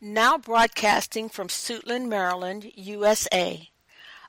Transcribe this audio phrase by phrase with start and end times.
[0.00, 3.68] Now broadcasting from Suitland, Maryland, USA.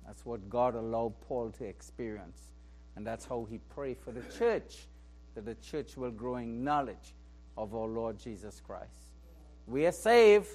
[0.07, 2.41] That's what God allowed Paul to experience.
[2.97, 4.87] And that's how he prayed for the church,
[5.35, 7.15] that the church will grow in knowledge
[7.59, 9.09] of our Lord Jesus Christ.
[9.67, 10.49] We are saved.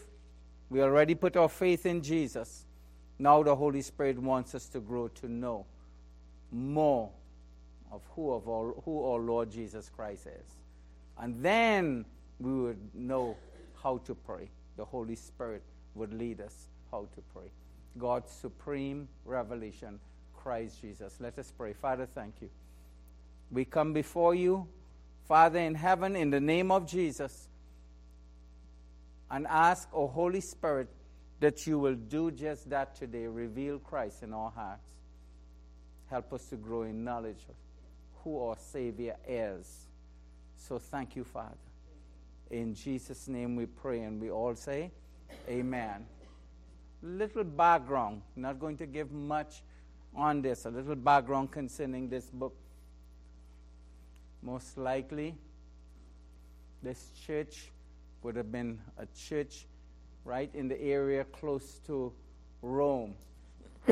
[0.70, 2.66] We already put our faith in Jesus.
[3.20, 5.66] Now the Holy Spirit wants us to grow to know
[6.52, 7.12] more
[7.92, 10.56] of who, of our, who our Lord Jesus Christ is.
[11.20, 12.06] And then
[12.40, 13.36] we would know
[13.84, 14.50] how to pray.
[14.78, 15.62] The Holy Spirit
[15.94, 17.52] would lead us how to pray.
[18.00, 20.00] God's supreme revelation,
[20.34, 21.18] Christ Jesus.
[21.20, 21.74] Let us pray.
[21.74, 22.50] Father, thank you.
[23.52, 24.68] We come before you
[25.28, 27.48] Father in heaven, in the name of Jesus,
[29.32, 30.90] and ask, O Holy Spirit,
[31.40, 33.26] that you will do just that today.
[33.28, 34.90] Reveal Christ in our hearts.
[36.10, 37.56] Help us to grow in knowledge of
[38.24, 39.88] who our Savior is.
[40.58, 41.58] So thank you, Father.
[42.52, 44.92] In Jesus' name we pray, and we all say,
[45.50, 46.06] Amen.
[47.02, 49.64] Little background, not going to give much
[50.16, 52.56] on this, a little background concerning this book
[54.44, 55.36] most likely
[56.82, 57.72] this church
[58.22, 59.66] would have been a church
[60.26, 62.12] right in the area close to
[62.62, 63.16] Rome.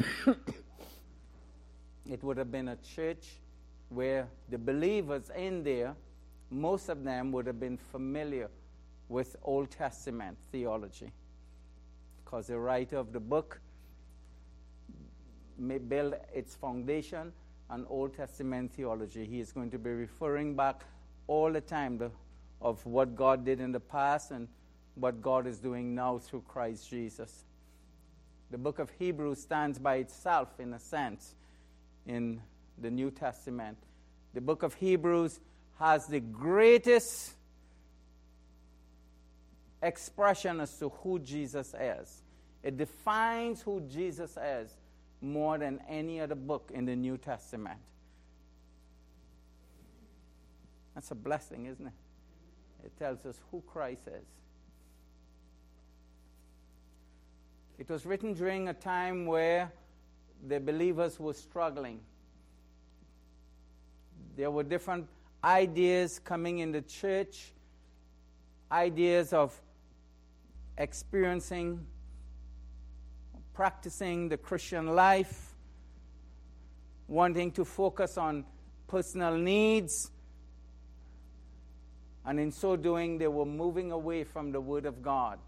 [2.10, 3.40] it would have been a church
[3.90, 5.96] where the believers in there,
[6.50, 8.50] most of them would have been familiar
[9.10, 11.12] with Old Testament theology.
[12.24, 13.60] Because the writer of the book
[15.58, 17.32] may build its foundation
[17.72, 19.26] and Old Testament theology.
[19.26, 20.84] He is going to be referring back
[21.28, 22.12] all the time to,
[22.62, 24.48] of what God did in the past and
[24.96, 27.46] what God is doing now through Christ Jesus.
[28.52, 31.36] The book of Hebrews stands by itself, in a sense,
[32.06, 32.42] in
[32.78, 33.78] the New Testament.
[34.34, 35.40] The book of Hebrews
[35.80, 37.32] has the greatest
[39.82, 42.22] expression as to who Jesus is.
[42.64, 44.72] It defines who Jesus is
[45.22, 47.80] more than any other book in the New Testament.
[50.96, 51.94] That's a blessing, isn't it?
[52.86, 54.26] It tells us who Christ is.
[57.78, 59.72] It was written during a time where
[60.48, 62.00] the believers were struggling.
[64.36, 65.08] There were different
[65.44, 67.54] ideas coming in the church,
[68.72, 69.60] ideas of
[70.78, 71.86] experiencing
[73.54, 75.56] practicing the Christian life,
[77.08, 78.46] wanting to focus on
[78.88, 80.12] personal needs.
[82.26, 85.40] And in so doing, they were moving away from the Word of God.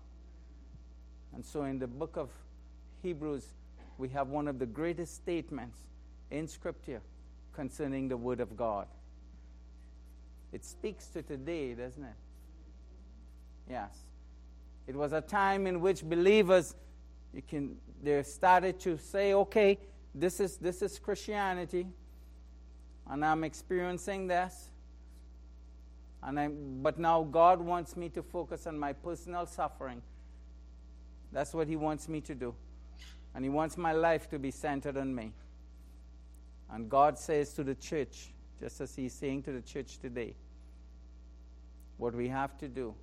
[1.34, 2.30] And so in the book of
[3.02, 3.46] Hebrews,
[3.98, 5.78] we have one of the greatest statements
[6.32, 7.02] in Scripture
[7.54, 8.88] concerning the Word of God.
[10.52, 12.16] It speaks to today, doesn't it?
[13.70, 13.98] Yes.
[14.88, 16.76] It was a time in which believers
[17.34, 19.80] you can they started to say, okay,
[20.14, 21.88] this is this is Christianity,
[23.10, 24.70] and I'm experiencing this.
[26.26, 30.02] And I'm, but now God wants me to focus on my personal suffering.
[31.34, 32.56] That's what He wants me to do.
[33.36, 35.34] And He wants my life to be centered on me.
[36.72, 40.36] And God says to the church, just as He's saying to the church today,
[41.98, 42.94] what we have to do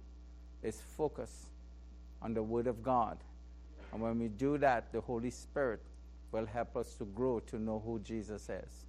[0.63, 1.47] is focus
[2.23, 3.19] on the Word of God.
[3.93, 5.81] And when we do that, the Holy Spirit
[6.33, 8.87] will help us to grow to know who Jesus is.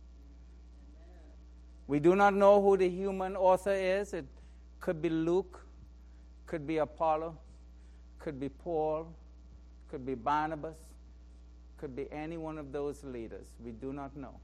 [1.88, 4.14] We do not know who the human author is.
[4.14, 4.26] It
[4.80, 5.66] could be Luke,
[6.46, 7.38] could be Apollo,
[8.20, 9.12] could be Paul,
[9.90, 10.78] could be Barnabas,
[11.78, 13.48] could be any one of those leaders.
[13.64, 14.36] We do not know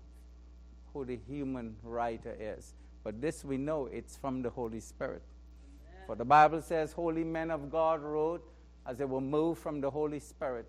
[0.93, 2.73] who the human writer is.
[3.03, 5.21] But this we know it's from the Holy Spirit.
[6.07, 8.43] For the Bible says, Holy men of God wrote
[8.87, 10.65] as they were moved from the Holy Spirit.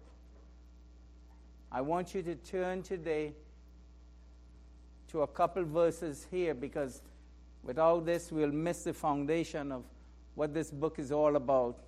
[1.71, 3.33] I want you to turn today
[5.09, 7.03] to a couple verses here because
[7.63, 9.85] without this, we'll miss the foundation of
[10.35, 11.79] what this book is all about.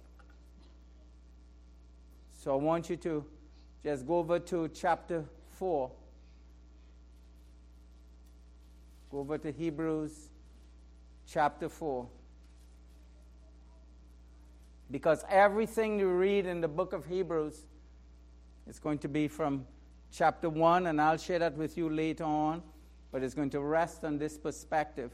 [2.42, 3.24] So I want you to
[3.82, 5.24] just go over to chapter
[5.58, 5.90] 4.
[9.10, 10.28] Go over to Hebrews
[11.26, 12.06] chapter 4.
[14.90, 17.66] Because everything you read in the book of Hebrews
[18.66, 19.66] is going to be from
[20.10, 22.62] chapter 1, and I'll share that with you later on,
[23.12, 25.12] but it's going to rest on this perspective.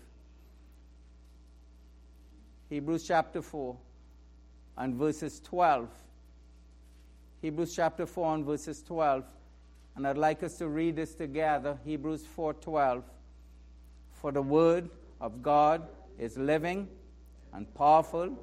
[2.71, 3.77] Hebrews chapter 4
[4.79, 5.89] and verses 12.
[7.43, 9.25] Hebrews chapter 4 and verses 12.
[9.97, 11.79] And I'd like us to read this together.
[11.85, 13.03] Hebrews 4:12.
[14.13, 14.91] For the word
[15.21, 15.89] of God
[16.19, 16.89] is living
[17.55, 18.37] and powerful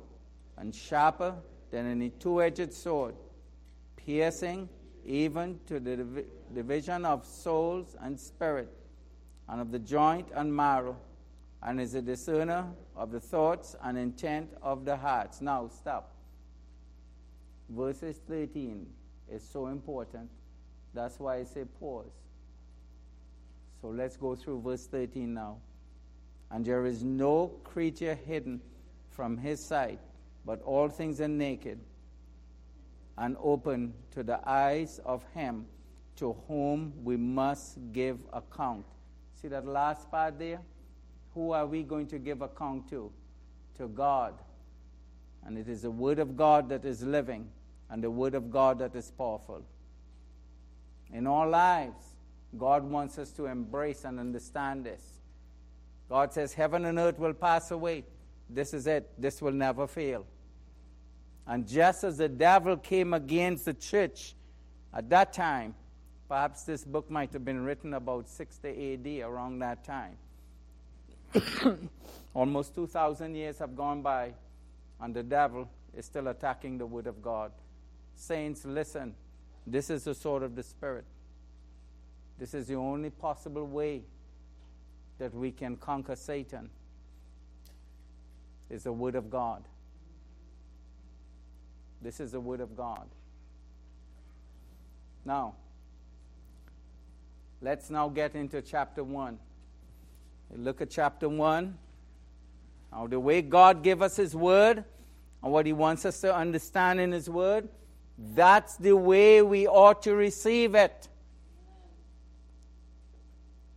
[0.57, 1.35] and sharper
[1.71, 3.15] than any two-edged sword,
[3.95, 4.69] piercing
[5.05, 8.69] even to the div- division of souls and spirit,
[9.49, 10.95] and of the joint and marrow,
[11.61, 12.65] and is a discerner
[12.95, 15.41] of the thoughts and intent of the hearts.
[15.41, 16.13] Now, stop.
[17.69, 18.85] Verses 13
[19.31, 20.29] is so important.
[20.93, 22.11] That's why I say pause.
[23.81, 25.57] So let's go through verse 13 now.
[26.51, 28.61] And there is no creature hidden
[29.09, 29.99] from his sight,
[30.45, 31.79] but all things are naked
[33.17, 35.65] and open to the eyes of him
[36.15, 38.85] to whom we must give account.
[39.41, 40.59] See that last part there?
[41.33, 43.11] Who are we going to give account to?
[43.77, 44.35] To God.
[45.45, 47.49] And it is the Word of God that is living
[47.89, 49.63] and the Word of God that is powerful.
[51.11, 52.15] In our lives,
[52.57, 55.01] God wants us to embrace and understand this.
[56.09, 58.03] God says, Heaven and earth will pass away.
[58.49, 59.09] This is it.
[59.17, 60.25] This will never fail.
[61.47, 64.33] And just as the devil came against the church
[64.93, 65.75] at that time,
[66.29, 70.17] perhaps this book might have been written about 60 AD, around that time.
[72.33, 74.33] Almost 2,000 years have gone by,
[75.01, 77.51] and the devil is still attacking the Word of God.
[78.15, 79.15] Saints, listen.
[79.65, 81.05] This is the sword of the Spirit.
[82.37, 84.03] This is the only possible way
[85.17, 86.69] that we can conquer Satan
[88.69, 89.63] is the Word of God.
[92.03, 93.07] This is the Word of God.
[95.23, 95.55] Now,
[97.61, 99.39] let's now get into chapter 1.
[100.57, 101.77] Look at chapter 1.
[102.91, 104.83] Now, the way God gave us His Word
[105.41, 107.69] and what He wants us to understand in His Word,
[108.35, 111.07] that's the way we ought to receive it.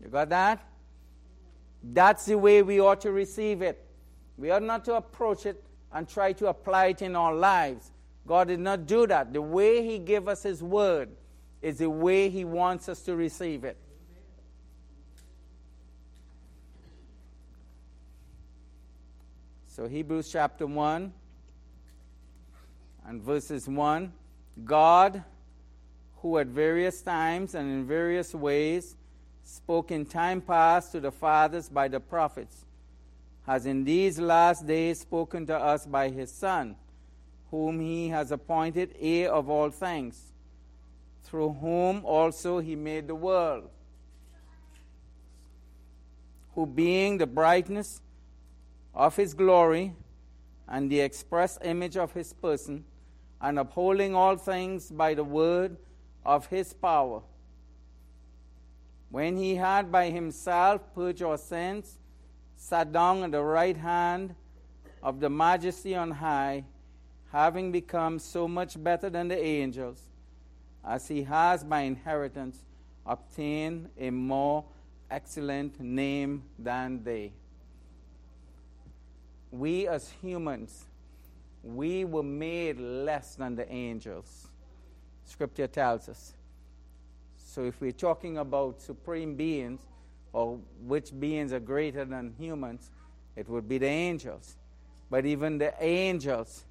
[0.02, 0.66] You got that?
[1.80, 3.86] That's the way we ought to receive it.
[4.36, 7.92] We ought not to approach it and try to apply it in our lives.
[8.26, 9.32] God did not do that.
[9.32, 11.10] The way He gave us His word
[11.62, 13.76] is the way He wants us to receive it.
[19.68, 21.12] So, Hebrews chapter 1
[23.06, 24.12] and verses 1
[24.64, 25.22] God,
[26.16, 28.96] who at various times and in various ways
[29.44, 32.64] spoke in time past to the fathers by the prophets,
[33.46, 36.74] has in these last days spoken to us by His Son
[37.56, 40.34] whom he has appointed heir of all things,
[41.24, 43.70] through whom also he made the world,
[46.54, 48.02] who being the brightness
[48.94, 49.94] of his glory
[50.68, 52.84] and the express image of his person,
[53.40, 55.78] and upholding all things by the word
[56.26, 57.22] of his power,
[59.08, 61.96] when he had by himself purged our sins,
[62.54, 64.34] sat down at the right hand
[65.02, 66.62] of the majesty on high
[67.32, 70.00] having become so much better than the angels,
[70.84, 72.64] as he has by inheritance
[73.04, 74.64] obtained a more
[75.10, 77.32] excellent name than they.
[79.50, 80.84] We as humans,
[81.62, 84.48] we were made less than the angels.
[85.24, 86.32] Scripture tells us.
[87.36, 89.80] So if we're talking about supreme beings,
[90.32, 92.90] or which beings are greater than humans,
[93.34, 94.56] it would be the angels.
[95.10, 96.64] But even the angels,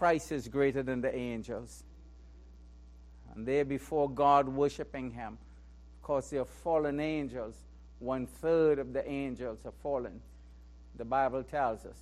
[0.00, 1.84] Christ is greater than the angels.
[3.34, 5.36] And they're before God worshiping Him.
[5.98, 7.54] Of course, they're fallen angels.
[7.98, 10.22] One third of the angels are fallen.
[10.96, 11.98] The Bible tells us.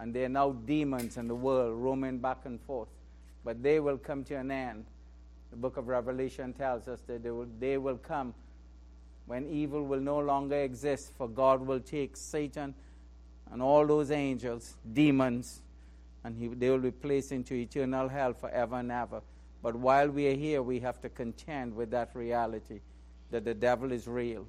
[0.00, 2.88] And they're now demons in the world, roaming back and forth.
[3.44, 4.84] But they will come to an end.
[5.52, 8.34] The book of Revelation tells us that they will, they will come
[9.26, 12.74] when evil will no longer exist, for God will take Satan
[13.52, 15.60] and all those angels, demons,
[16.24, 19.20] and he, they will be placed into eternal hell forever and ever.
[19.62, 22.80] But while we are here, we have to contend with that reality
[23.30, 24.46] that the devil is real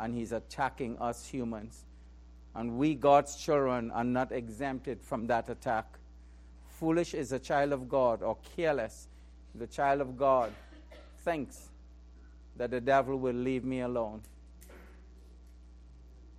[0.00, 1.84] and he's attacking us humans.
[2.54, 5.86] And we, God's children, are not exempted from that attack.
[6.68, 9.06] Foolish is a child of God, or careless,
[9.54, 10.52] the child of God,
[11.24, 11.68] thinks
[12.56, 14.20] that the devil will leave me alone.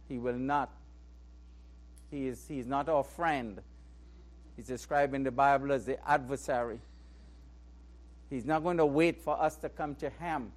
[0.08, 0.70] He will not.
[2.12, 3.62] He is, he is not our friend.
[4.56, 6.80] He's described in the Bible as the adversary.
[8.30, 10.52] He's not going to wait for us to come to him.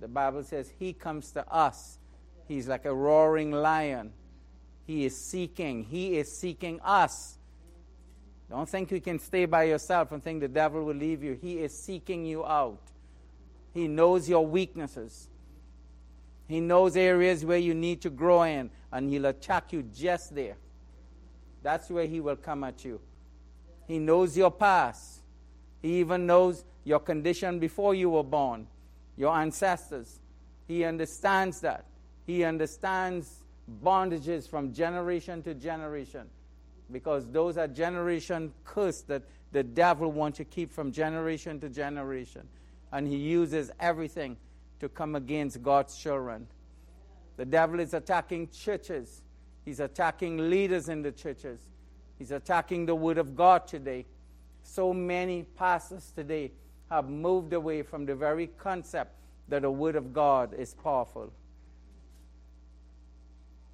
[0.00, 1.98] The Bible says he comes to us.
[2.46, 4.12] He's like a roaring lion.
[4.86, 5.84] He is seeking.
[5.84, 7.38] He is seeking us.
[8.48, 11.36] Don't think you can stay by yourself and think the devil will leave you.
[11.40, 12.78] He is seeking you out.
[13.74, 15.28] He knows your weaknesses.
[16.48, 20.56] He knows areas where you need to grow in, and He'll attack you just there.
[21.62, 23.00] That's where He will come at you.
[23.86, 25.20] He knows your past.
[25.82, 28.66] He even knows your condition before you were born,
[29.16, 30.20] your ancestors.
[30.66, 31.84] He understands that.
[32.26, 33.42] He understands
[33.84, 36.28] bondages from generation to generation
[36.90, 42.48] because those are generation curse that the devil wants to keep from generation to generation
[42.92, 44.36] and he uses everything
[44.80, 46.46] to come against God's children.
[47.36, 49.22] The devil is attacking churches,
[49.64, 51.60] he's attacking leaders in the churches,
[52.18, 54.06] he's attacking the Word of God today.
[54.62, 56.52] So many pastors today
[56.90, 59.12] have moved away from the very concept
[59.48, 61.32] that the Word of God is powerful.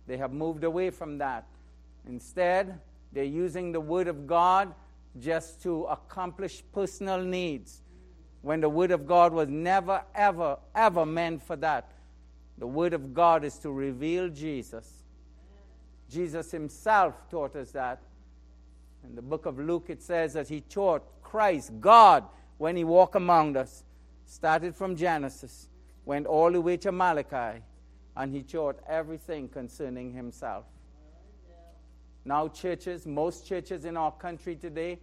[0.06, 1.46] They have moved away from that.
[2.06, 2.80] Instead,
[3.12, 4.74] they're using the Word of God
[5.20, 7.82] just to accomplish personal needs
[8.40, 11.92] when the Word of God was never, ever, ever meant for that.
[12.58, 15.04] The Word of God is to reveal Jesus.
[16.10, 18.00] Jesus Himself taught us that.
[19.04, 22.24] In the book of Luke, it says that He taught Christ, God,
[22.58, 23.84] when He walked among us.
[24.26, 25.68] Started from Genesis,
[26.04, 27.62] went all the way to Malachi,
[28.16, 30.64] and He taught everything concerning Himself.
[32.24, 34.98] Now, churches, most churches in our country today,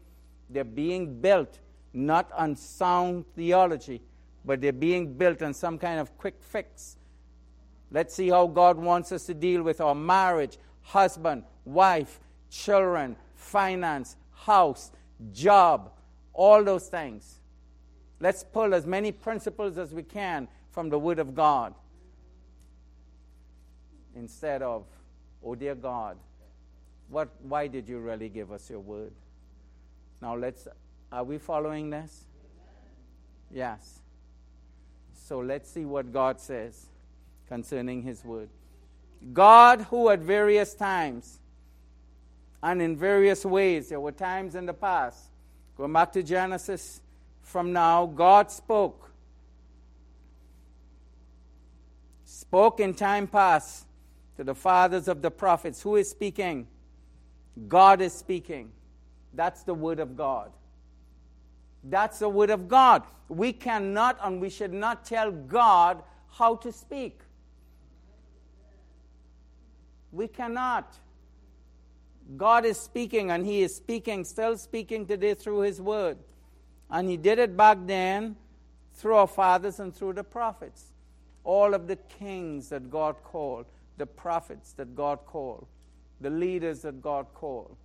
[0.49, 1.59] they're being built
[1.93, 4.01] not on sound theology,
[4.45, 6.97] but they're being built on some kind of quick fix.
[7.91, 14.17] Let's see how God wants us to deal with our marriage, husband, wife, children, finance,
[14.33, 14.91] house,
[15.31, 15.91] job,
[16.33, 17.39] all those things.
[18.19, 21.73] Let's pull as many principles as we can from the Word of God
[24.15, 24.85] instead of,
[25.43, 26.17] oh dear God,
[27.09, 29.13] what, why did you really give us your Word?
[30.21, 30.67] Now let's
[31.11, 32.25] are we following this?
[33.49, 34.01] Yes.
[35.13, 36.87] So let's see what God says
[37.47, 38.49] concerning His Word.
[39.33, 41.38] God, who at various times
[42.61, 45.29] and in various ways, there were times in the past,
[45.77, 47.01] going back to Genesis,
[47.41, 49.11] from now, God spoke.
[52.25, 53.85] Spoke in time past
[54.37, 55.81] to the fathers of the prophets.
[55.81, 56.67] Who is speaking?
[57.67, 58.71] God is speaking.
[59.33, 60.51] That's the Word of God.
[61.83, 63.03] That's the word of God.
[63.27, 67.21] We cannot and we should not tell God how to speak.
[70.11, 70.93] We cannot.
[72.37, 76.17] God is speaking, and He is speaking, still speaking today through His word.
[76.89, 78.35] And He did it back then
[78.93, 80.85] through our fathers and through the prophets.
[81.43, 83.65] All of the kings that God called,
[83.97, 85.65] the prophets that God called,
[86.21, 87.75] the leaders that God called.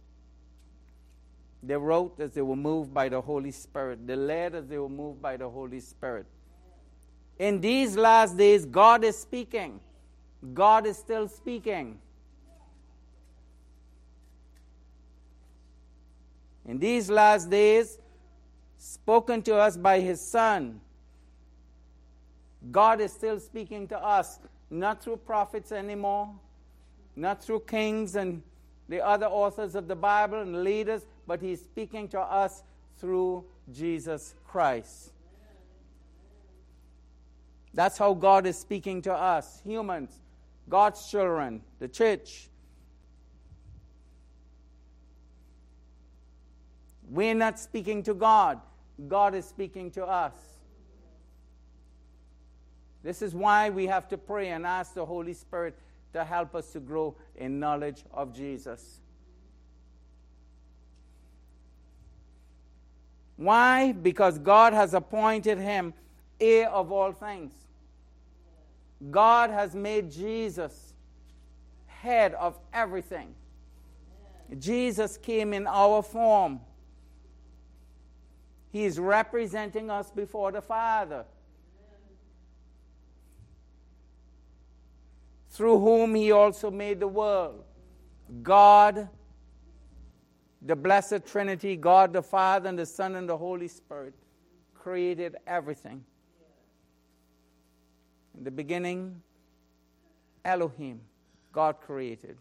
[1.63, 4.07] They wrote as they were moved by the Holy Spirit.
[4.07, 6.27] They led as they were moved by the Holy Spirit.
[7.39, 9.81] In these last days, God is speaking.
[10.53, 11.99] God is still speaking.
[16.67, 17.99] In these last days,
[18.79, 20.81] spoken to us by His Son.
[22.71, 24.39] God is still speaking to us,
[24.71, 26.31] not through prophets anymore,
[27.17, 28.43] not through kings and
[28.89, 32.63] the other authors of the Bible and leaders, but he's speaking to us
[32.99, 35.13] through Jesus Christ.
[37.73, 40.21] That's how God is speaking to us, humans,
[40.69, 42.49] God's children, the church.
[47.15, 48.61] We're not speaking to God,
[49.07, 50.33] God is speaking to us.
[53.05, 55.79] This is why we have to pray and ask the Holy Spirit
[56.13, 58.99] to help us to grow in knowledge of Jesus.
[63.37, 63.93] Why?
[63.93, 65.95] Because God has appointed him
[66.41, 67.53] heir of all things.
[69.13, 70.95] God has made Jesus
[71.87, 73.37] head of everything.
[74.59, 76.59] Jesus came in our form.
[78.75, 81.27] He is representing us before the Father.
[85.51, 87.63] Through whom he also made the world.
[88.43, 89.09] God,
[90.61, 94.13] the blessed Trinity, God the Father, and the Son, and the Holy Spirit,
[94.75, 96.05] created everything.
[98.37, 99.23] In the beginning,
[100.45, 101.01] Elohim,
[101.53, 102.39] God created.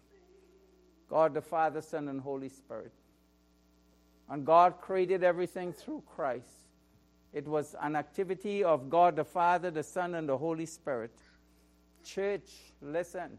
[1.07, 2.91] God the Father, Son, and Holy Spirit.
[4.29, 6.47] And God created everything through Christ.
[7.33, 11.11] It was an activity of God the Father, the Son, and the Holy Spirit.
[12.03, 12.49] Church,
[12.81, 13.37] listen.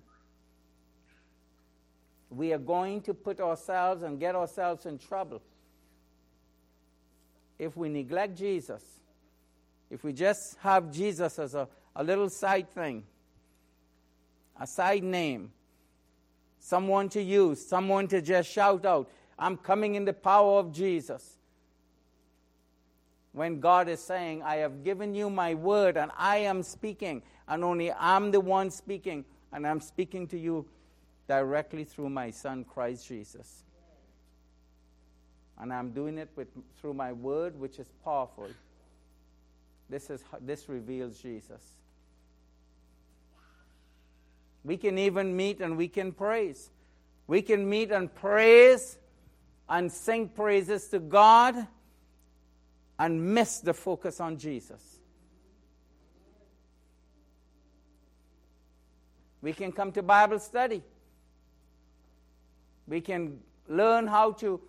[2.31, 5.41] We are going to put ourselves and get ourselves in trouble
[7.59, 8.83] if we neglect Jesus.
[9.91, 13.05] If we just have Jesus as a, a little side thing,
[14.61, 15.53] a side name,
[16.59, 19.09] someone to use, someone to just shout out.
[19.39, 21.39] I'm coming in the power of Jesus.
[23.33, 27.65] When God is saying, I have given you my word and I am speaking, and
[27.65, 30.67] only I'm the one speaking, and I'm speaking to you
[31.27, 33.65] directly through my Son, Christ Jesus.
[35.59, 36.49] And I'm doing it with,
[36.81, 38.49] through my word, which is powerful.
[39.89, 41.63] This, is, this reveals Jesus.
[44.65, 46.71] We can even meet and we can praise.
[47.27, 48.99] We can meet and praise
[49.69, 51.67] and sing praises to God
[52.99, 54.99] and miss the focus on Jesus.
[59.43, 60.83] We can come to Bible study.
[62.87, 64.61] We can learn how to,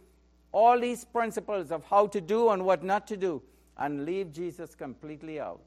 [0.51, 3.41] all these principles of how to do and what not to do,
[3.77, 5.61] and leave Jesus completely out.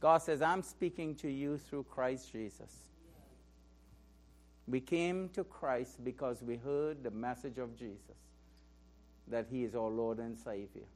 [0.00, 2.89] God says, I'm speaking to you through Christ Jesus.
[4.70, 8.16] We came to Christ because we heard the message of Jesus
[9.26, 10.86] that He is our Lord and Savior.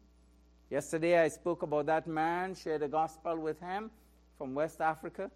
[0.70, 3.90] Yesterday I spoke about that man, shared the gospel with him
[4.38, 5.30] from West Africa,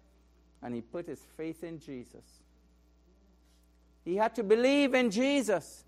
[0.61, 2.25] and he put his faith in Jesus.
[4.03, 5.83] He had to believe in Jesus.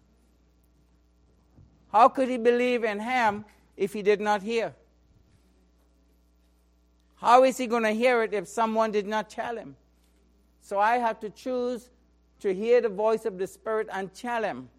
[1.92, 4.74] How could he believe in him if he did not hear?
[7.16, 9.76] How is he going to hear it if someone did not tell him?
[10.62, 11.90] So I have to choose
[12.42, 14.70] to hear the voice of the Spirit and tell him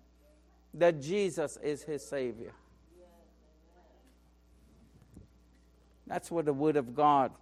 [0.75, 2.53] that Jesus is his Savior.
[6.07, 7.33] That's what the Word of God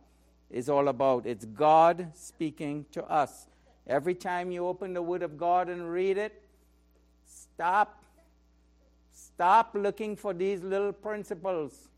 [0.50, 1.26] is all about.
[1.26, 3.46] It's God speaking to us.
[3.86, 6.42] Every time you open the Word of God and read it,
[7.26, 8.04] stop.
[9.12, 11.88] Stop looking for these little principles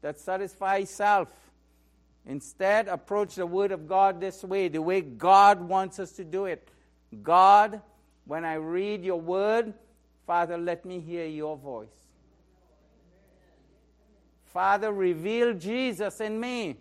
[0.00, 1.28] that satisfy self.
[2.26, 6.46] Instead, approach the Word of God this way, the way God wants us to do
[6.46, 6.71] it.
[7.22, 7.80] God,
[8.24, 9.74] when I read your Word,
[10.26, 11.88] Father, let me hear your voice.
[14.46, 16.76] Father, reveal Jesus in me.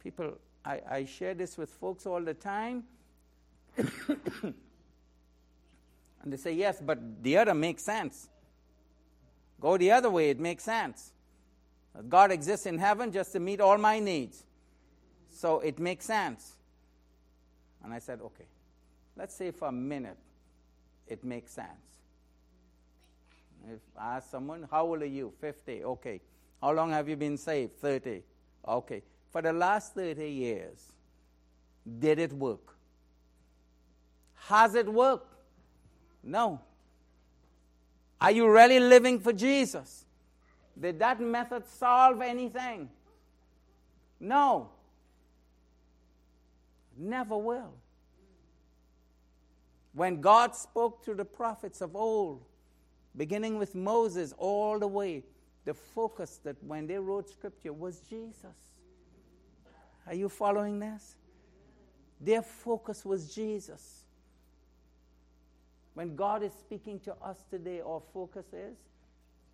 [0.00, 2.84] People, I, I share this with folks all the time.
[3.76, 4.54] and
[6.24, 8.28] they say, yes, but the other makes sense.
[9.60, 11.12] Go the other way, it makes sense.
[12.08, 14.44] God exists in heaven just to meet all my needs.
[15.30, 16.54] So it makes sense.
[17.84, 18.46] And I said, okay,
[19.16, 20.18] let's say for a minute
[21.06, 21.68] it makes sense.
[23.68, 25.32] If I ask someone, how old are you?
[25.40, 25.84] 50.
[25.84, 26.20] Okay.
[26.62, 27.76] How long have you been saved?
[27.80, 28.22] 30.
[28.66, 29.02] Okay
[29.36, 30.94] for the last 30 years,
[31.98, 32.74] did it work?
[34.48, 35.30] Has it worked?
[36.22, 36.58] No.
[38.18, 40.05] Are you really living for Jesus?
[40.80, 42.90] Did that method solve anything?
[44.20, 44.70] No.
[46.96, 47.72] Never will.
[49.92, 52.42] When God spoke to the prophets of old,
[53.16, 55.24] beginning with Moses all the way,
[55.64, 58.56] the focus that when they wrote scripture was Jesus.
[60.06, 61.16] Are you following this?
[62.20, 64.04] Their focus was Jesus.
[65.94, 68.76] When God is speaking to us today, our focus is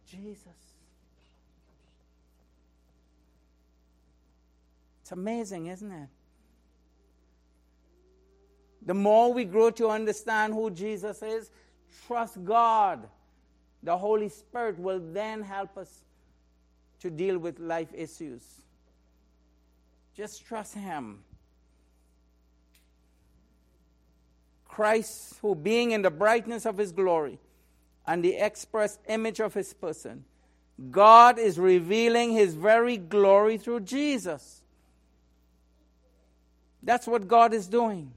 [0.07, 0.82] Jesus.
[5.03, 6.09] It's amazing, isn't it?
[8.85, 11.51] The more we grow to understand who Jesus is,
[12.07, 13.09] trust God.
[13.83, 16.03] The Holy Spirit will then help us
[17.01, 18.45] to deal with life issues.
[20.17, 21.21] Just trust Him.
[24.69, 27.38] Christ, who being in the brightness of His glory
[28.07, 30.25] and the express image of His person,
[30.91, 34.62] God is revealing His very glory through Jesus.
[36.83, 38.12] That's what God is doing.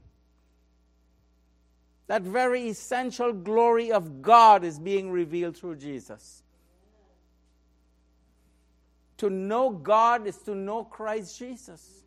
[2.08, 6.42] That very essential glory of God is being revealed through Jesus.
[9.18, 12.04] To know God is to know Christ Jesus.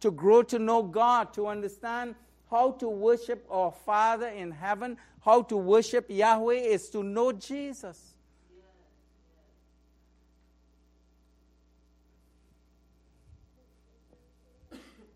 [0.00, 2.14] To grow to know God, to understand
[2.50, 8.13] how to worship our Father in heaven, how to worship Yahweh is to know Jesus.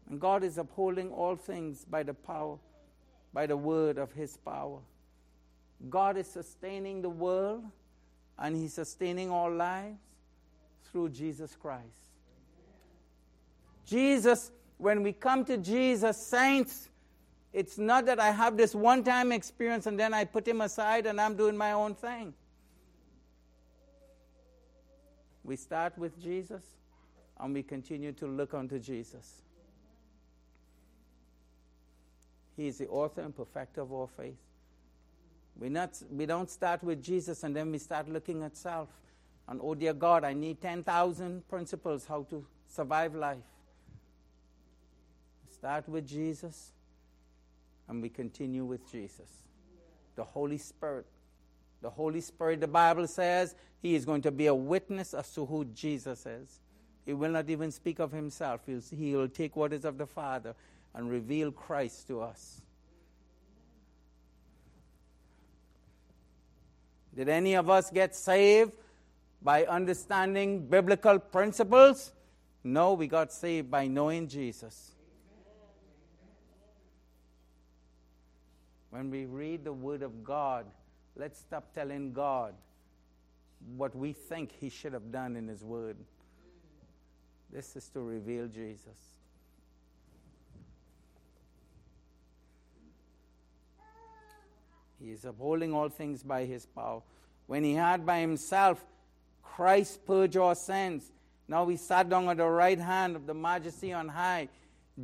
[0.08, 2.58] And God is upholding all things by the power
[3.32, 4.78] by the word of his power.
[5.88, 7.64] God is sustaining the world
[8.38, 9.98] and he's sustaining our lives
[10.90, 11.84] through Jesus Christ.
[13.84, 16.88] Jesus, when we come to Jesus, saints,
[17.52, 21.06] it's not that I have this one time experience and then I put him aside
[21.06, 22.34] and I'm doing my own thing.
[25.44, 26.62] We start with Jesus
[27.40, 29.42] and we continue to look unto Jesus.
[32.58, 34.34] He is the author and perfecter of our faith.
[35.56, 38.88] We, not, we don't start with Jesus and then we start looking at self.
[39.46, 43.38] And oh dear God, I need 10,000 principles how to survive life.
[45.52, 46.72] Start with Jesus
[47.88, 49.30] and we continue with Jesus.
[50.16, 51.06] The Holy Spirit.
[51.80, 55.46] The Holy Spirit, the Bible says, He is going to be a witness as to
[55.46, 56.58] who Jesus is.
[57.06, 60.06] He will not even speak of Himself, He'll, he will take what is of the
[60.06, 60.56] Father
[60.94, 62.60] and reveal Christ to us.
[67.14, 68.72] Did any of us get saved
[69.42, 72.12] by understanding biblical principles?
[72.62, 74.92] No, we got saved by knowing Jesus.
[78.90, 80.66] When we read the Word of God,
[81.16, 82.54] let's stop telling God
[83.76, 85.96] what we think He should have done in His Word.
[87.52, 89.17] This is to reveal Jesus.
[95.00, 97.02] He is upholding all things by his power.
[97.46, 98.84] When he had by himself
[99.42, 101.10] Christ purge our sins,
[101.46, 104.48] now he sat down at the right hand of the majesty on high.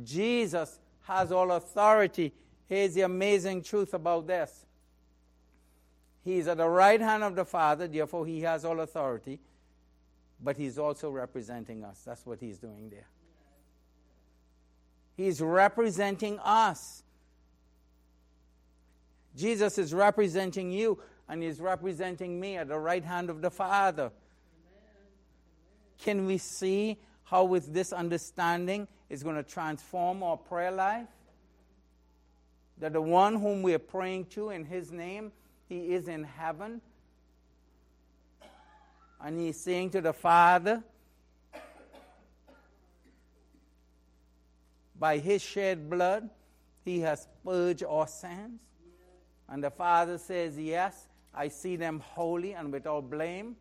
[0.03, 2.33] Jesus has all authority.
[2.67, 4.65] Here's the amazing truth about this.
[6.23, 9.39] He is at the right hand of the Father, therefore he has all authority,
[10.41, 12.01] but he's also representing us.
[12.05, 13.07] That's what he's doing there.
[15.15, 17.03] He's representing us.
[19.35, 24.11] Jesus is representing you and he's representing me at the right hand of the Father.
[25.99, 31.07] Can we see how, with this understanding, is going to transform our prayer life?
[32.79, 35.31] That the one whom we are praying to in his name,
[35.67, 36.81] he is in heaven.
[39.21, 40.83] And he's saying to the Father,
[44.99, 46.29] by his shed blood,
[46.83, 48.59] he has purged our sins.
[49.49, 53.55] And the father says, Yes, I see them holy and without blame.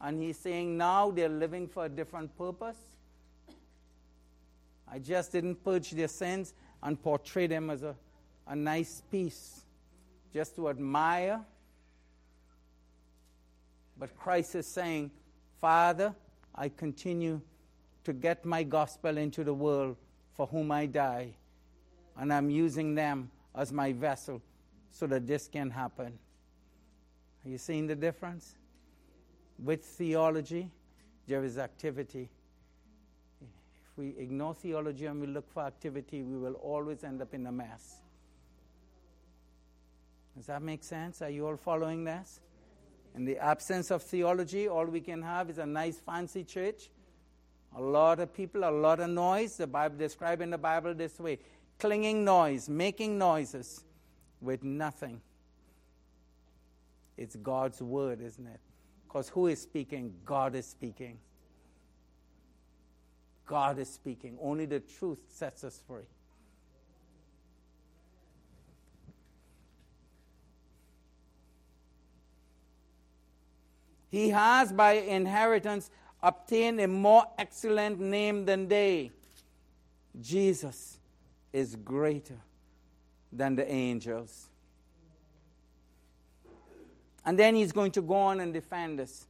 [0.00, 2.76] And he's saying now they're living for a different purpose.
[4.86, 7.96] I just didn't purge their sins and portray them as a,
[8.46, 9.62] a nice piece
[10.32, 11.40] just to admire.
[13.98, 15.10] But Christ is saying,
[15.60, 16.14] Father,
[16.54, 17.40] I continue
[18.04, 19.96] to get my gospel into the world
[20.34, 21.30] for whom I die.
[22.16, 24.42] And I'm using them as my vessel
[24.94, 26.16] so that this can happen.
[27.44, 28.54] Are you seeing the difference?
[29.58, 30.70] With theology,
[31.26, 32.30] there is activity.
[33.42, 37.44] If we ignore theology and we look for activity, we will always end up in
[37.46, 37.96] a mess.
[40.36, 41.22] Does that make sense?
[41.22, 42.40] Are you all following this?
[43.16, 46.88] In the absence of theology, all we can have is a nice fancy church,
[47.76, 49.56] a lot of people, a lot of noise.
[49.56, 51.40] The Bible described in the Bible this way:
[51.80, 53.84] clinging noise, making noises
[54.44, 55.20] with nothing.
[57.16, 58.60] It's God's word, isn't it?
[59.06, 60.14] Because who is speaking?
[60.24, 61.18] God is speaking.
[63.46, 64.36] God is speaking.
[64.40, 66.02] Only the truth sets us free.
[74.10, 75.90] He has by inheritance
[76.22, 79.10] obtained a more excellent name than they.
[80.20, 80.98] Jesus
[81.52, 82.38] is greater
[83.34, 84.48] than the angels.
[87.24, 89.26] And then he's going to go on and defend us.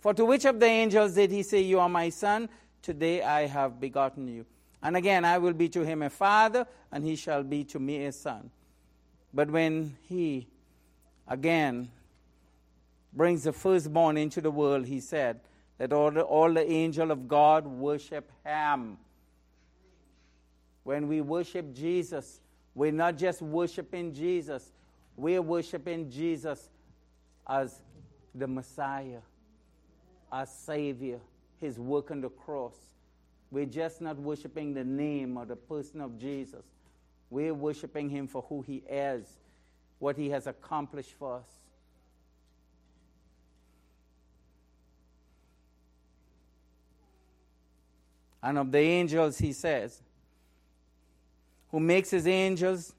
[0.00, 2.48] For to which of the angels did he say, You are my son?
[2.82, 4.44] Today I have begotten you.
[4.82, 8.04] And again, I will be to him a father, and he shall be to me
[8.04, 8.50] a son.
[9.32, 10.46] But when he
[11.26, 11.88] again
[13.14, 15.40] brings the firstborn into the world, he said,
[15.78, 18.98] Let all the, all the angel of God worship him.
[20.82, 22.40] When we worship Jesus,
[22.74, 24.72] we're not just worshiping Jesus,
[25.16, 26.68] we're worshiping Jesus
[27.48, 27.80] as
[28.34, 29.20] the Messiah,
[30.32, 31.20] as Savior,
[31.60, 32.74] His work on the cross.
[33.50, 36.64] We're just not worshiping the name or the person of Jesus.
[37.30, 39.24] We're worshiping Him for who He is,
[40.00, 41.48] what He has accomplished for us.
[48.42, 50.02] And of the angels, He says,
[51.74, 52.94] who makes His angels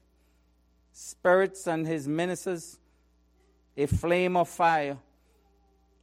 [0.92, 2.78] spirits and His ministers
[3.74, 4.98] a flame of fire.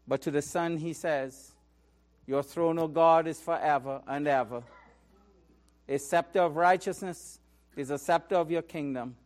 [0.07, 1.51] But to the Son, He says,
[2.25, 4.63] your throne, O God, is forever and ever.
[5.88, 7.39] A scepter of righteousness
[7.75, 9.17] is a scepter of your kingdom.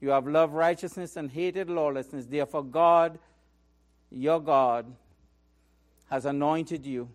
[0.00, 2.24] You have loved righteousness and hated lawlessness.
[2.24, 3.18] Therefore, God,
[4.10, 4.86] your God,
[6.08, 7.10] has anointed you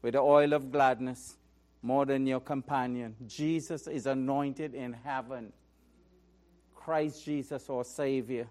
[0.00, 1.36] with the oil of gladness
[1.82, 3.16] more than your companion.
[3.26, 5.52] Jesus is anointed in heaven.
[6.74, 8.48] Christ Jesus, our Savior.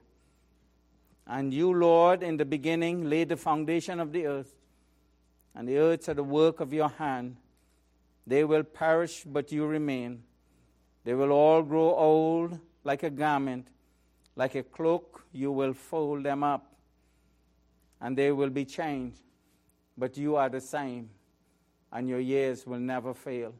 [1.27, 4.55] And you, Lord, in the beginning laid the foundation of the earth
[5.55, 7.35] and the earths are the work of your hand.
[8.25, 10.23] They will perish, but you remain.
[11.03, 13.67] They will all grow old like a garment.
[14.35, 16.73] Like a cloak, you will fold them up,
[17.99, 19.19] and they will be changed.
[19.97, 21.09] But you are the same,
[21.91, 23.53] and your years will never fail.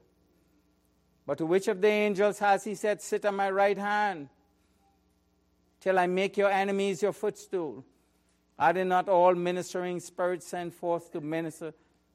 [1.25, 4.29] But to which of the angels has he said, Sit on my right hand,
[5.79, 7.85] till I make your enemies your footstool?
[8.57, 11.73] Are they not all ministering spirits sent forth to minister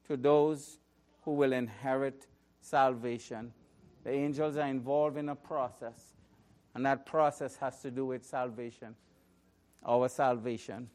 [0.09, 0.79] to those
[1.23, 2.27] who will inherit
[2.61, 3.53] salvation.
[4.05, 6.13] The angels are involved in a process,
[6.75, 8.95] and that process has to do with salvation,
[9.85, 10.91] our salvation.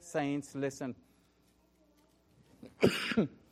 [0.00, 0.94] Saints, listen.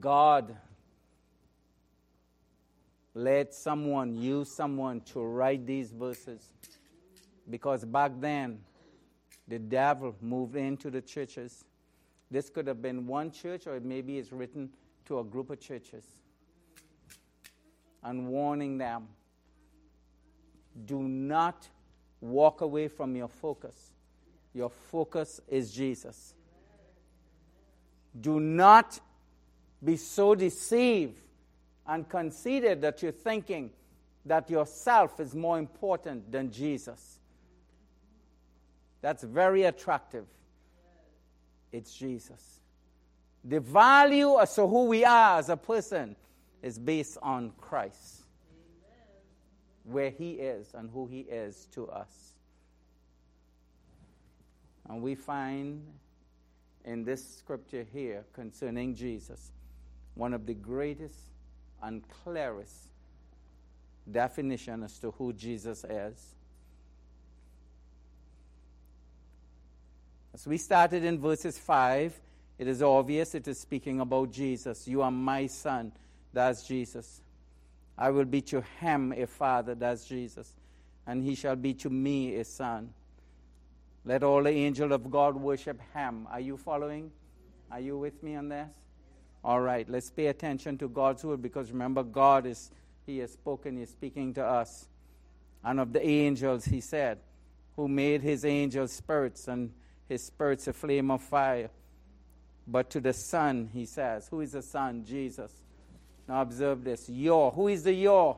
[0.00, 0.56] God
[3.14, 6.52] let someone use someone to write these verses
[7.50, 8.60] because back then
[9.46, 11.64] the devil moved into the churches
[12.32, 14.70] this could have been one church, or maybe it's written
[15.04, 16.06] to a group of churches
[18.02, 19.06] and warning them
[20.86, 21.68] do not
[22.22, 23.92] walk away from your focus.
[24.54, 26.34] Your focus is Jesus.
[28.18, 28.98] Do not
[29.84, 31.20] be so deceived
[31.86, 33.70] and conceited that you're thinking
[34.24, 37.18] that yourself is more important than Jesus.
[39.00, 40.26] That's very attractive
[41.72, 42.60] it's Jesus.
[43.44, 46.14] The value as to who we are as a person
[46.62, 48.22] is based on Christ,
[49.84, 52.34] where He is and who He is to us.
[54.88, 55.82] And we find
[56.84, 59.50] in this scripture here concerning Jesus
[60.14, 61.18] one of the greatest
[61.82, 62.88] and clearest
[64.10, 66.34] definition as to who Jesus is.
[70.34, 72.18] As we started in verses 5,
[72.58, 74.88] it is obvious it is speaking about Jesus.
[74.88, 75.92] You are my son,
[76.32, 77.20] that's Jesus.
[77.98, 80.50] I will be to him a father, that's Jesus.
[81.06, 82.94] And he shall be to me a son.
[84.04, 86.26] Let all the angels of God worship him.
[86.30, 87.10] Are you following?
[87.70, 88.81] Are you with me on this?
[89.44, 92.70] All right, let's pay attention to God's word because remember, God is,
[93.06, 94.88] He has spoken, He is speaking to us.
[95.64, 97.18] And of the angels, He said,
[97.76, 99.72] who made His angels spirits and
[100.12, 101.70] his spirit's a flame of fire.
[102.66, 105.04] But to the Son, he says, Who is the Son?
[105.06, 105.50] Jesus.
[106.28, 107.08] Now observe this.
[107.08, 107.50] Your.
[107.50, 108.36] Who is the your?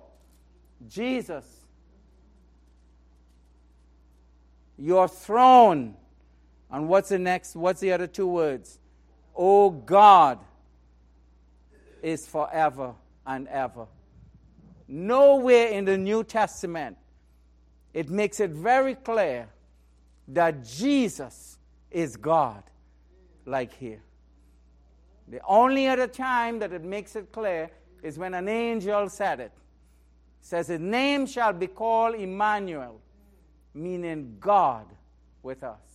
[0.89, 1.45] Jesus.
[4.79, 5.97] Your throne.
[6.71, 7.57] And what's the next?
[7.57, 8.79] What's the other two words?
[9.35, 10.39] O God
[12.05, 12.95] is forever
[13.27, 13.87] and ever.
[14.87, 16.97] Nowhere in the New Testament
[17.93, 19.49] it makes it very clear
[20.29, 21.59] that Jesus
[21.91, 22.63] is God,
[23.47, 24.03] like here.
[25.29, 27.71] The only other time that it makes it clear
[28.03, 29.45] is when an angel said it.
[29.45, 29.53] it
[30.41, 33.01] says, His name shall be called Emmanuel,
[33.73, 34.87] meaning God
[35.43, 35.95] with us.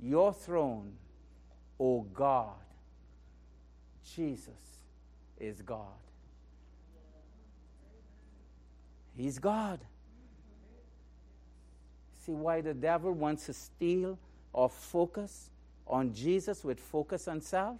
[0.00, 0.92] your throne,
[1.78, 2.54] O God.
[4.14, 4.80] Jesus
[5.38, 5.86] is God.
[9.16, 9.80] He's God.
[12.24, 14.18] See why the devil wants to steal
[14.54, 15.50] our focus
[15.86, 17.78] on Jesus with focus on self?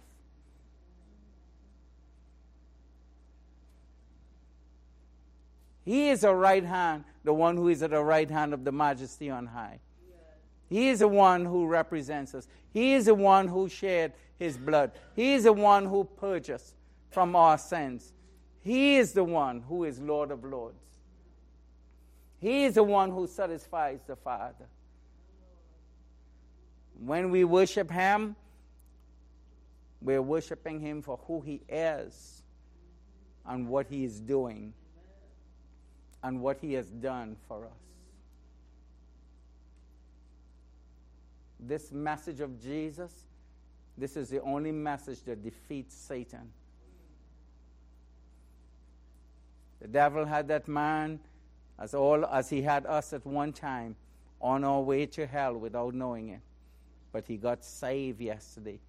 [5.85, 8.71] He is a right hand, the one who is at the right hand of the
[8.71, 9.79] majesty on high.
[10.69, 12.47] He is the one who represents us.
[12.71, 14.91] He is the one who shed his blood.
[15.15, 16.75] He is the one who purged us
[17.09, 18.13] from our sins.
[18.61, 20.83] He is the one who is Lord of Lords.
[22.39, 24.67] He is the one who satisfies the Father.
[26.99, 28.35] When we worship Him,
[30.01, 32.43] we're worshiping Him for who He is
[33.45, 34.73] and what He is doing
[36.23, 37.88] and what He has done for us.
[41.59, 43.11] This message of Jesus,
[43.97, 46.51] this is the only message that defeats Satan.
[49.81, 51.19] The devil had that man
[51.77, 53.95] as all as he had us at one time
[54.41, 56.41] on our way to hell without knowing it.
[57.11, 58.79] But he got saved yesterday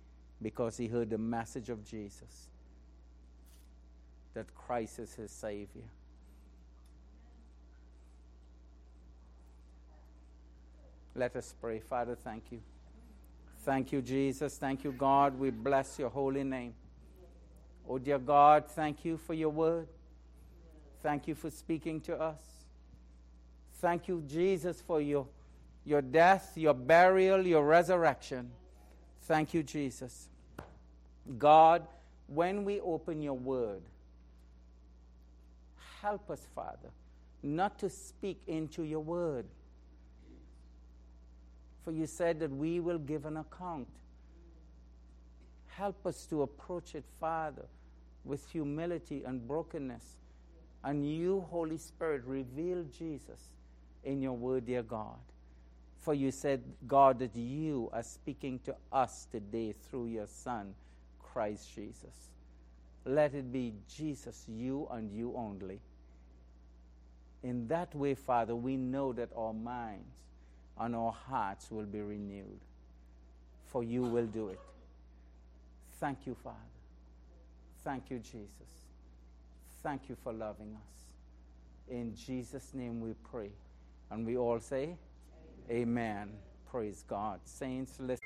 [0.42, 2.48] because he heard the message of Jesus
[4.35, 5.88] that Christ is his Savior.
[11.14, 11.80] Let us pray.
[11.80, 12.60] Father, thank you.
[13.64, 14.56] Thank you, Jesus.
[14.56, 15.38] Thank you, God.
[15.38, 16.74] We bless your holy name.
[17.88, 19.88] Oh, dear God, thank you for your word.
[21.02, 22.40] Thank you for speaking to us.
[23.80, 25.26] Thank you, Jesus, for your,
[25.84, 28.50] your death, your burial, your resurrection.
[29.22, 30.28] Thank you, Jesus.
[31.38, 31.86] God,
[32.26, 33.82] when we open your word,
[36.00, 36.90] help us, Father,
[37.42, 39.46] not to speak into your word
[41.84, 43.88] for you said that we will give an account.
[45.68, 47.66] Help us to approach it, Father,
[48.24, 50.04] with humility and brokenness.
[50.84, 53.48] And you, Holy Spirit, reveal Jesus
[54.04, 55.18] in your word, dear God.
[56.00, 60.74] For you said, God, that you are speaking to us today through your Son,
[61.22, 62.30] Christ Jesus.
[63.04, 65.80] Let it be Jesus, you and you only.
[67.42, 70.20] In that way, Father, we know that our minds
[70.80, 72.58] and our hearts will be renewed.
[73.66, 74.58] For you will do it.
[76.00, 76.56] Thank you, Father.
[77.84, 78.48] Thank you, Jesus.
[79.82, 81.90] Thank you for loving us.
[81.90, 83.50] In Jesus' name we pray.
[84.10, 84.96] And we all say,
[85.70, 85.82] Amen.
[85.82, 86.28] Amen.
[86.70, 87.40] Praise God.
[87.44, 88.19] Saints, listen.